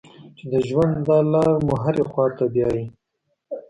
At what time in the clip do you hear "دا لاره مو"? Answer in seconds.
1.07-1.73